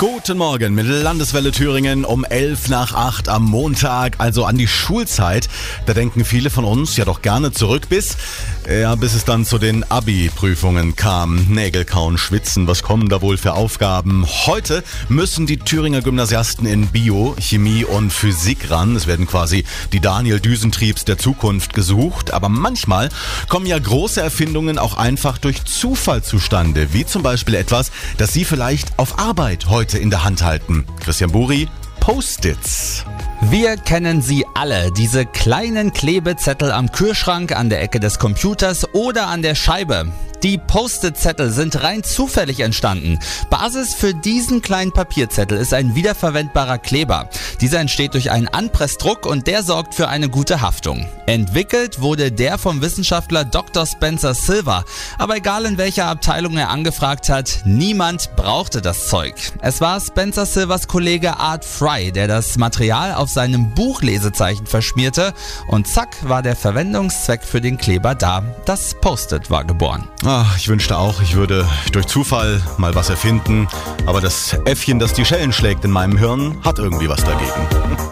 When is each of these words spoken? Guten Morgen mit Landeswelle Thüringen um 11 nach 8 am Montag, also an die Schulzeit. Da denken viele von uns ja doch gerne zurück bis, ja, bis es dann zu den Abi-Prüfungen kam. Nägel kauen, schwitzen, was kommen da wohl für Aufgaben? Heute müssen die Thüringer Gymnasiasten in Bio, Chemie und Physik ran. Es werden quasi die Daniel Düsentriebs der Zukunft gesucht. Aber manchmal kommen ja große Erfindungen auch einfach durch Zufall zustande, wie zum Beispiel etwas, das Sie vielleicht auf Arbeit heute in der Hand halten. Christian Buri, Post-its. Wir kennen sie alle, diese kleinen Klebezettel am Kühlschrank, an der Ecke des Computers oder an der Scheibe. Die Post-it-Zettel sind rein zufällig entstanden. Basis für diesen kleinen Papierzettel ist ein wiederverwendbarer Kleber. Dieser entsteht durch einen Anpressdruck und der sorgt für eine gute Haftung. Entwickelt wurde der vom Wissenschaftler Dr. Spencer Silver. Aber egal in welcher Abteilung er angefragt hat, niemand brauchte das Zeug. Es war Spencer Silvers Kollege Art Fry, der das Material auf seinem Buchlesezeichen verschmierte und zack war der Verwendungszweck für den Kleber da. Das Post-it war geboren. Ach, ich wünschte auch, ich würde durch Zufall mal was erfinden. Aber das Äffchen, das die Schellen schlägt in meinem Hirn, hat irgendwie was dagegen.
Guten 0.00 0.38
Morgen 0.38 0.74
mit 0.74 0.86
Landeswelle 0.86 1.52
Thüringen 1.52 2.06
um 2.06 2.24
11 2.24 2.70
nach 2.70 2.94
8 2.94 3.28
am 3.28 3.44
Montag, 3.44 4.14
also 4.16 4.46
an 4.46 4.56
die 4.56 4.66
Schulzeit. 4.66 5.50
Da 5.84 5.92
denken 5.92 6.24
viele 6.24 6.48
von 6.48 6.64
uns 6.64 6.96
ja 6.96 7.04
doch 7.04 7.20
gerne 7.20 7.52
zurück 7.52 7.90
bis, 7.90 8.16
ja, 8.66 8.94
bis 8.94 9.12
es 9.12 9.26
dann 9.26 9.44
zu 9.44 9.58
den 9.58 9.84
Abi-Prüfungen 9.90 10.96
kam. 10.96 11.48
Nägel 11.50 11.84
kauen, 11.84 12.16
schwitzen, 12.16 12.66
was 12.66 12.82
kommen 12.82 13.10
da 13.10 13.20
wohl 13.20 13.36
für 13.36 13.52
Aufgaben? 13.52 14.24
Heute 14.46 14.82
müssen 15.10 15.46
die 15.46 15.58
Thüringer 15.58 16.00
Gymnasiasten 16.00 16.64
in 16.64 16.86
Bio, 16.86 17.36
Chemie 17.38 17.84
und 17.84 18.10
Physik 18.10 18.70
ran. 18.70 18.96
Es 18.96 19.06
werden 19.06 19.26
quasi 19.26 19.64
die 19.92 20.00
Daniel 20.00 20.40
Düsentriebs 20.40 21.04
der 21.04 21.18
Zukunft 21.18 21.74
gesucht. 21.74 22.32
Aber 22.32 22.48
manchmal 22.48 23.10
kommen 23.50 23.66
ja 23.66 23.78
große 23.78 24.22
Erfindungen 24.22 24.78
auch 24.78 24.96
einfach 24.96 25.36
durch 25.36 25.66
Zufall 25.66 26.22
zustande, 26.22 26.94
wie 26.94 27.04
zum 27.04 27.22
Beispiel 27.22 27.54
etwas, 27.54 27.90
das 28.16 28.32
Sie 28.32 28.46
vielleicht 28.46 28.98
auf 28.98 29.18
Arbeit 29.18 29.66
heute 29.68 29.89
in 29.98 30.10
der 30.10 30.24
Hand 30.24 30.42
halten. 30.42 30.84
Christian 31.00 31.32
Buri, 31.32 31.68
Post-its. 32.00 33.04
Wir 33.42 33.76
kennen 33.76 34.20
sie 34.20 34.44
alle, 34.54 34.92
diese 34.92 35.24
kleinen 35.26 35.92
Klebezettel 35.92 36.72
am 36.72 36.92
Kühlschrank, 36.92 37.52
an 37.56 37.70
der 37.70 37.82
Ecke 37.82 38.00
des 38.00 38.18
Computers 38.18 38.92
oder 38.94 39.28
an 39.28 39.42
der 39.42 39.54
Scheibe. 39.54 40.12
Die 40.42 40.56
Post-it-Zettel 40.56 41.50
sind 41.50 41.82
rein 41.82 42.02
zufällig 42.02 42.60
entstanden. 42.60 43.18
Basis 43.50 43.94
für 43.94 44.14
diesen 44.14 44.62
kleinen 44.62 44.90
Papierzettel 44.92 45.58
ist 45.58 45.74
ein 45.74 45.94
wiederverwendbarer 45.94 46.78
Kleber. 46.78 47.28
Dieser 47.60 47.80
entsteht 47.80 48.14
durch 48.14 48.30
einen 48.30 48.48
Anpressdruck 48.48 49.26
und 49.26 49.46
der 49.46 49.62
sorgt 49.62 49.94
für 49.94 50.08
eine 50.08 50.30
gute 50.30 50.62
Haftung. 50.62 51.06
Entwickelt 51.26 52.00
wurde 52.00 52.32
der 52.32 52.56
vom 52.56 52.80
Wissenschaftler 52.80 53.44
Dr. 53.44 53.84
Spencer 53.84 54.32
Silver. 54.32 54.84
Aber 55.18 55.36
egal 55.36 55.66
in 55.66 55.76
welcher 55.76 56.06
Abteilung 56.06 56.56
er 56.56 56.70
angefragt 56.70 57.28
hat, 57.28 57.60
niemand 57.66 58.34
brauchte 58.34 58.80
das 58.80 59.08
Zeug. 59.08 59.34
Es 59.60 59.82
war 59.82 60.00
Spencer 60.00 60.46
Silvers 60.46 60.88
Kollege 60.88 61.36
Art 61.36 61.66
Fry, 61.66 62.12
der 62.12 62.28
das 62.28 62.56
Material 62.56 63.14
auf 63.14 63.28
seinem 63.28 63.74
Buchlesezeichen 63.74 64.66
verschmierte 64.66 65.34
und 65.68 65.86
zack 65.86 66.16
war 66.22 66.40
der 66.40 66.56
Verwendungszweck 66.56 67.44
für 67.44 67.60
den 67.60 67.76
Kleber 67.76 68.14
da. 68.14 68.42
Das 68.64 68.94
Post-it 69.00 69.50
war 69.50 69.64
geboren. 69.64 70.08
Ach, 70.32 70.56
ich 70.56 70.68
wünschte 70.68 70.96
auch, 70.96 71.20
ich 71.20 71.34
würde 71.34 71.68
durch 71.90 72.06
Zufall 72.06 72.62
mal 72.78 72.94
was 72.94 73.10
erfinden. 73.10 73.66
Aber 74.06 74.20
das 74.20 74.52
Äffchen, 74.64 75.00
das 75.00 75.12
die 75.12 75.24
Schellen 75.24 75.52
schlägt 75.52 75.84
in 75.84 75.90
meinem 75.90 76.16
Hirn, 76.16 76.56
hat 76.62 76.78
irgendwie 76.78 77.08
was 77.08 77.24
dagegen. 77.24 78.10